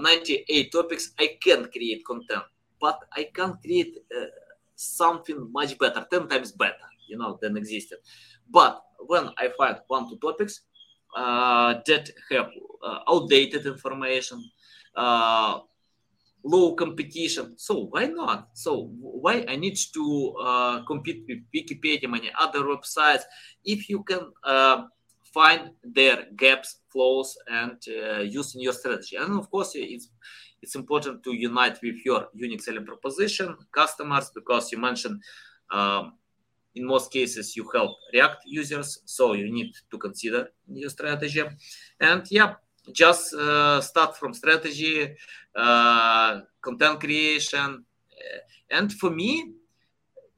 [0.00, 2.44] 98 topics I can create content,
[2.80, 3.98] but I can create
[4.74, 7.98] something much better, 10 times better, you know, than existed.
[8.50, 10.62] But when I find one, two topics
[11.16, 12.50] uh, that have
[12.82, 14.42] uh, outdated information,
[14.96, 15.60] uh,
[16.44, 18.48] low competition, so why not?
[18.54, 23.22] So why I need to compete with Wikipedia, many other websites?
[23.64, 24.32] If you can
[25.32, 29.16] find their gaps, flaws, and uh, use in your strategy.
[29.16, 30.08] And of course, it's
[30.62, 35.20] it's important to unite with your unique selling proposition, customers, because you mentioned
[35.72, 36.12] um,
[36.74, 41.42] in most cases you help React users, so you need to consider your strategy.
[42.00, 42.54] And yeah,
[42.92, 45.16] just uh, start from strategy,
[45.54, 47.84] uh, content creation,
[48.70, 49.52] and for me,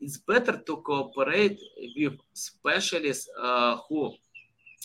[0.01, 1.59] it's better to cooperate
[1.97, 4.11] with specialists uh, who uh,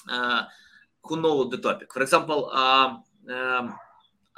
[0.07, 1.91] who know the topic.
[1.93, 3.03] For example, um,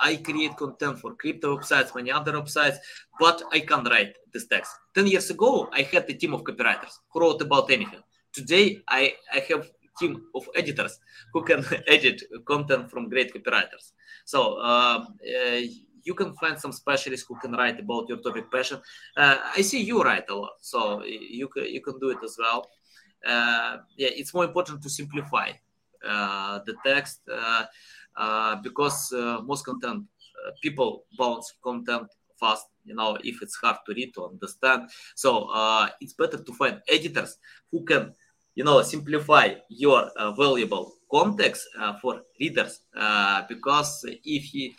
[0.01, 2.77] I create content for crypto websites, many other websites,
[3.19, 4.71] but I can't write this text.
[4.95, 8.01] 10 years ago, I had a team of copywriters who wrote about anything.
[8.33, 10.99] Today, I, I have a team of editors
[11.33, 13.91] who can edit content from great copywriters.
[14.25, 15.61] So uh, uh,
[16.03, 18.79] you can find some specialists who can write about your topic passion.
[19.15, 22.37] Uh, I see you write a lot, so you can, you can do it as
[22.39, 22.67] well.
[23.25, 25.51] Uh, yeah, it's more important to simplify
[26.07, 29.13] uh, the text uh, because
[29.43, 30.05] most content
[30.61, 32.07] people bounce content
[32.39, 34.89] fast you know if it's hard to read to understand.
[35.15, 37.37] So uh, it's better to find editors
[37.71, 38.13] who can
[38.55, 42.81] you know simplify your uh, valuable context uh, for readers
[43.47, 44.75] because if he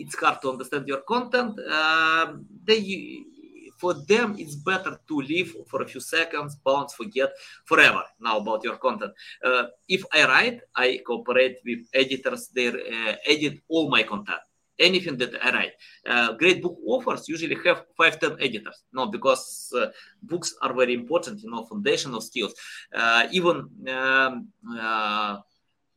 [0.00, 1.58] it's hard to understand your content,
[2.64, 3.24] they
[3.78, 7.30] for them it's better to leave for a few seconds bounce forget
[7.64, 8.02] forever.
[8.20, 9.12] Now about your content.
[9.44, 14.40] Uh, if i write i cooperate with editors they uh, edit all my content.
[14.78, 15.72] Anything that i write.
[16.06, 18.84] Uh, great book offers usually have five ten editors.
[18.92, 19.86] No because uh,
[20.22, 22.54] books are very important you know foundational skills.
[22.94, 24.48] Uh, even um,
[24.78, 25.38] uh,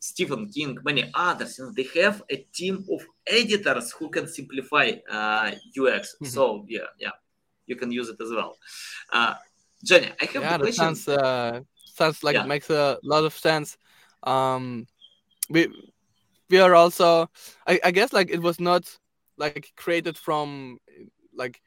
[0.02, 4.92] Stephen King, many others, you know, they have a team of editors who can simplify
[5.10, 6.16] uh, UX.
[6.16, 6.26] Mm-hmm.
[6.26, 7.12] So yeah, yeah,
[7.72, 8.58] you can use it as well.
[9.12, 9.34] Uh,
[9.84, 10.96] Jenny, I have yeah, the question.
[10.96, 11.62] Sounds, uh,
[12.00, 12.44] sounds like yeah.
[12.44, 13.78] it makes a lot of sense.
[14.24, 14.86] Um,
[15.50, 15.62] we
[16.52, 17.30] we are also,
[17.66, 18.84] I, I guess, like it was not
[19.38, 20.78] like created from
[21.34, 21.62] like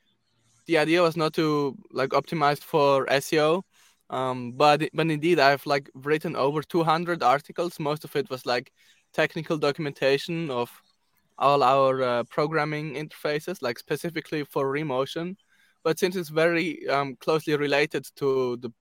[0.66, 3.62] the idea was not to like optimize for SEO.
[4.10, 7.80] Um, but but indeed, I've like written over 200 articles.
[7.80, 8.70] Most of it was like
[9.12, 10.70] technical documentation of
[11.38, 15.36] all our uh, programming interfaces, like specifically for Remotion
[15.84, 18.72] but since it's very um, closely related to the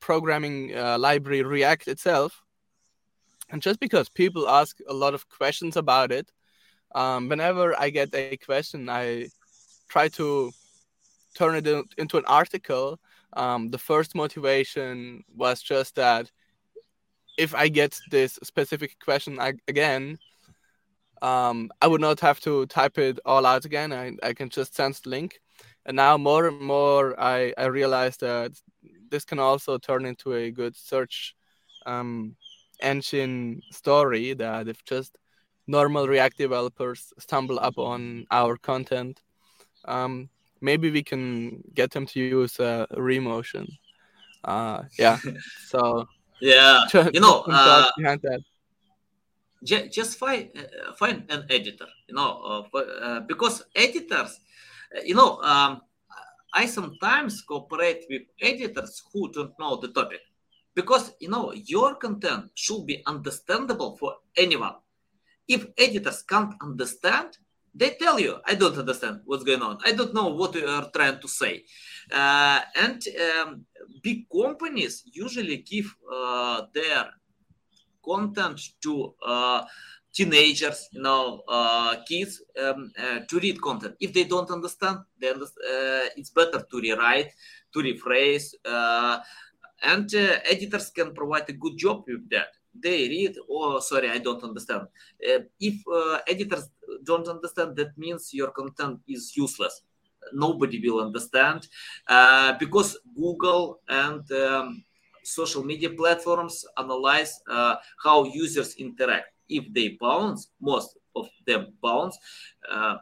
[0.00, 2.42] programming uh, library React itself,
[3.50, 6.32] and just because people ask a lot of questions about it,
[6.94, 9.28] um, whenever I get a question, I
[9.88, 10.50] try to
[11.34, 12.98] turn it in, into an article.
[13.34, 16.30] Um, the first motivation was just that
[17.36, 19.38] if I get this specific question
[19.68, 20.18] again,
[21.20, 23.92] um, I would not have to type it all out again.
[23.92, 25.40] I, I can just send the link
[25.88, 28.52] and now more and more I, I realize that
[29.10, 31.34] this can also turn into a good search
[31.86, 32.36] um,
[32.80, 35.16] engine story that if just
[35.66, 39.22] normal react developers stumble upon our content
[39.86, 40.28] um,
[40.60, 43.66] maybe we can get them to use uh, remotion.
[44.44, 45.18] Uh, yeah
[45.66, 46.06] so
[46.40, 48.40] yeah you know uh, behind that.
[49.64, 54.38] Just find uh, find an editor you know uh, uh, because editors
[55.04, 55.80] you know, um,
[56.54, 60.20] I sometimes cooperate with editors who don't know the topic
[60.74, 64.74] because you know your content should be understandable for anyone.
[65.46, 67.38] If editors can't understand,
[67.74, 69.78] they tell you, "I don't understand what's going on.
[69.84, 71.64] I don't know what you are trying to say."
[72.10, 73.66] Uh, and um,
[74.02, 77.12] big companies usually give uh, their
[78.04, 79.64] content to uh,
[80.12, 83.94] teenagers, you know, uh, kids um, uh, to read content.
[84.00, 87.32] If they don't understand, then uh, it's better to rewrite,
[87.72, 89.18] to rephrase, uh,
[89.82, 92.48] and uh, editors can provide a good job with that.
[92.74, 94.82] They read, oh, sorry, I don't understand.
[94.82, 95.82] Uh, if
[96.26, 96.70] editors
[97.04, 99.82] don't understand, that means your content is useless.
[100.32, 101.66] Nobody will understand
[102.58, 104.84] because Google and um,
[105.22, 107.40] social media platforms analyze
[108.04, 112.18] how users interact if they bounce, most of them bounce,
[112.70, 112.96] uh,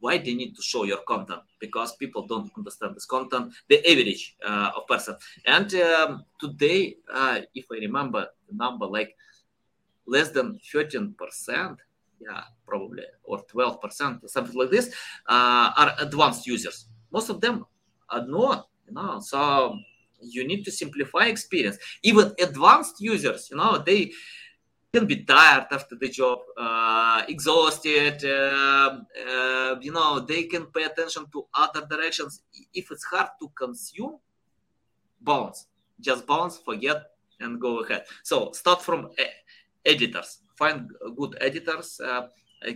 [0.00, 1.40] why they need to show your content?
[1.58, 5.16] Because people don't understand this content the average uh, of person.
[5.46, 9.16] And um, today uh, if i remember the number like
[10.06, 11.78] less than 13 percent
[12.20, 14.88] yeah probably or 12 percent something like this
[15.28, 16.86] uh, are advanced users.
[17.12, 17.66] Most of them
[18.10, 19.76] are not you know so
[20.24, 21.78] you need to simplify experience.
[22.02, 24.12] Even advanced users you know they
[24.92, 28.22] can be tired after the job, uh, exhausted.
[28.24, 32.42] Uh, uh, you know, they can pay attention to other directions.
[32.74, 34.18] If it's hard to consume,
[35.20, 35.66] bounce.
[35.98, 37.04] Just bounce, forget,
[37.40, 38.04] and go ahead.
[38.22, 39.10] So start from
[39.86, 40.40] editors.
[40.56, 41.98] Find good editors.
[41.98, 42.28] Uh,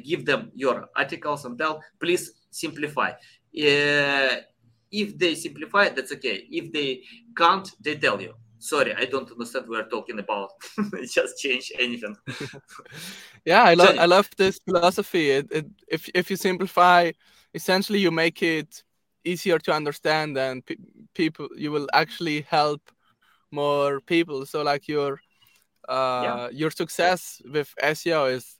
[0.02, 3.10] give them your articles and tell, please simplify.
[3.10, 4.36] Uh,
[4.90, 6.46] if they simplify, that's okay.
[6.50, 7.02] If they
[7.36, 10.50] can't, they tell you sorry i don't understand what we're talking about
[11.10, 12.16] just change anything.
[13.44, 15.30] Yeah i love i love this philosophy.
[15.30, 17.12] It, it, if, if you simplify
[17.54, 18.82] essentially you make it
[19.24, 20.76] easier to understand and pe-
[21.14, 22.82] people you will actually help
[23.50, 24.46] more people.
[24.46, 25.20] So like your
[25.88, 26.48] uh, yeah.
[26.50, 28.58] your success with seo is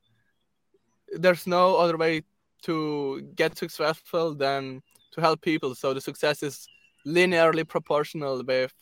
[1.12, 2.22] there's no other way
[2.62, 4.82] to get successful than
[5.12, 5.74] to help people.
[5.74, 6.68] So the success is
[7.07, 8.74] linearly proportional with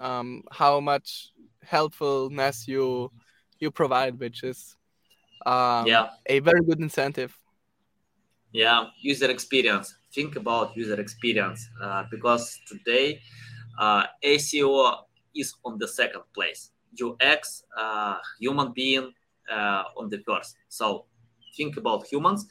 [0.00, 1.32] um, how much
[1.62, 3.12] helpfulness you
[3.58, 4.76] you provide, which is
[5.46, 7.36] um, yeah a very good incentive.
[8.52, 9.94] Yeah, user experience.
[10.12, 13.20] Think about user experience uh, because today
[13.78, 15.04] uh, SEO
[15.36, 16.72] is on the second place.
[16.98, 19.12] UX, uh, human being
[19.50, 20.56] uh, on the first.
[20.68, 21.06] So
[21.56, 22.46] think about humans,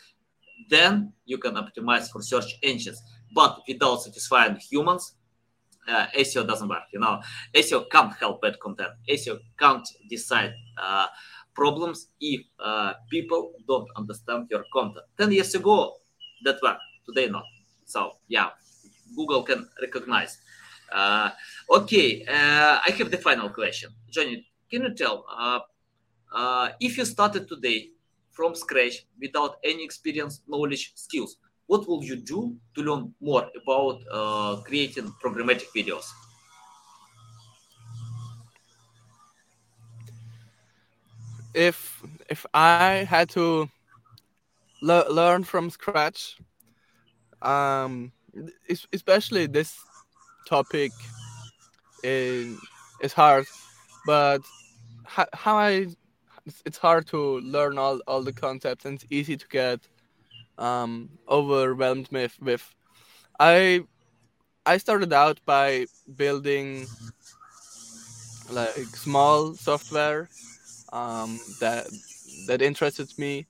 [0.69, 3.01] then you can optimize for search engines.
[3.33, 5.15] But without satisfying humans,
[5.89, 6.83] uh, SEO doesn't work.
[6.93, 7.21] You know,
[7.55, 8.91] SEO can't help bad content.
[9.09, 11.07] SEO can't decide uh,
[11.53, 15.05] problems if uh, people don't understand your content.
[15.17, 15.95] Ten years ago,
[16.43, 16.77] that work.
[17.05, 17.43] Today not.
[17.85, 18.49] So yeah,
[19.15, 20.37] Google can recognize.
[20.91, 21.31] Uh,
[21.69, 23.91] okay, uh, I have the final question.
[24.09, 25.59] Jonny, can you tell uh,
[26.33, 27.89] uh, if you started today
[28.31, 31.37] from scratch without any experience, knowledge, skills,
[31.69, 36.05] what will you do to learn more about uh, creating programmatic videos?
[41.53, 43.69] If if I had to
[44.81, 46.37] le- learn from scratch,
[47.43, 48.11] um,
[48.91, 49.77] especially this
[50.47, 50.91] topic
[52.03, 52.57] is,
[52.99, 53.45] is hard,
[54.07, 54.41] but
[55.05, 55.87] how, I
[56.65, 59.79] it's hard to learn all, all the concepts and it's easy to get
[60.59, 62.75] um, overwhelmed with, with
[63.39, 63.83] I
[64.65, 66.87] I started out by building
[68.51, 70.29] like small software
[70.93, 71.87] um, that
[72.47, 73.47] that interested me.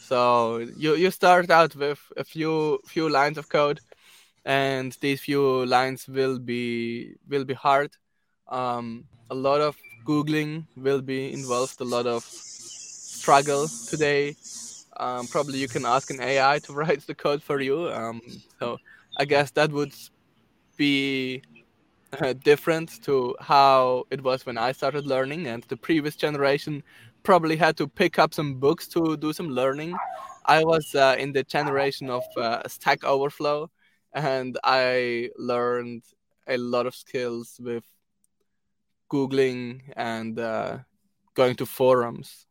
[0.00, 3.80] So you you start out with a few few lines of code,
[4.44, 7.92] and these few lines will be will be hard.
[8.48, 11.80] Um, a lot of googling will be involved.
[11.80, 12.24] A lot of
[13.10, 14.36] struggle today.
[14.96, 17.90] Um, probably you can ask an AI to write the code for you.
[17.90, 18.20] Um,
[18.58, 18.78] so
[19.18, 19.94] I guess that would
[20.76, 21.42] be
[22.20, 26.82] uh, different to how it was when I started learning, and the previous generation
[27.22, 29.96] probably had to pick up some books to do some learning.
[30.44, 33.70] I was uh, in the generation of uh, Stack Overflow,
[34.12, 36.02] and I learned
[36.46, 37.84] a lot of skills with
[39.10, 40.78] googling and uh,
[41.34, 42.46] going to forums.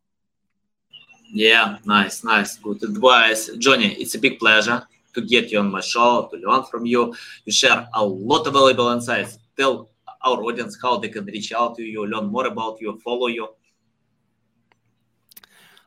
[1.34, 3.94] Yeah, nice, nice, good advice, Jonny.
[3.94, 7.14] It's a big pleasure to get you on my show, to learn from you.
[7.46, 9.38] You share a lot of valuable insights.
[9.56, 9.88] Tell
[10.22, 13.48] our audience how they can reach out to you, learn more about you, follow you.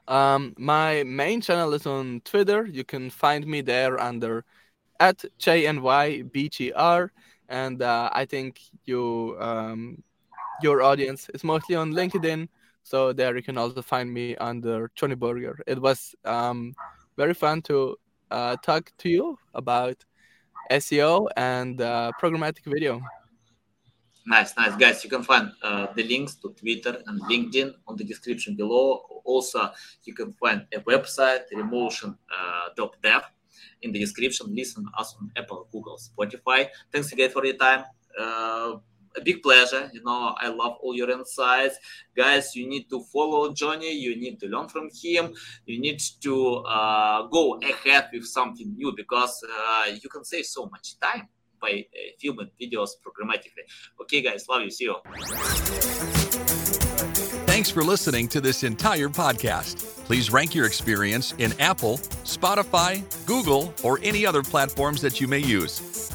[0.07, 2.65] Um, my main channel is on Twitter.
[2.65, 4.45] You can find me there under
[4.99, 7.09] at JNYBGR.
[7.49, 10.01] And uh, I think you um,
[10.63, 12.47] your audience is mostly on LinkedIn.
[12.86, 15.59] So there you can also find me under Jonny Burger.
[15.65, 16.75] It was um,
[17.17, 17.97] very fun to
[18.29, 20.05] uh, talk to you about
[20.69, 23.01] SEO and uh, programmatic video.
[24.27, 25.03] Nice, nice, guys.
[25.03, 29.01] You can find uh, the links to Twitter and LinkedIn on the description below.
[29.23, 29.71] Also,
[30.03, 33.21] you can find a website, remotion.dev,
[33.81, 34.53] in the description.
[34.53, 36.69] Listen us on Apple, Google, Spotify.
[36.91, 37.83] Thanks again for your time.
[38.19, 38.77] Uh,
[39.18, 39.89] a big pleasure.
[39.93, 41.78] You know, I love all your insights.
[42.16, 43.93] Guys, you need to follow Jonny.
[43.93, 45.34] You need to learn from him.
[45.66, 50.68] You need to uh, go ahead with something new because uh, you can save so
[50.68, 51.28] much time
[51.61, 53.66] by uh, filming videos programmatically.
[54.01, 54.72] Okay, guys, love you.
[54.72, 54.95] See you.
[57.47, 60.05] Thanks for listening to this entire podcast.
[60.05, 65.39] Please rank your experience in Apple, Spotify, Google, or any other platforms that you may
[65.39, 65.94] use.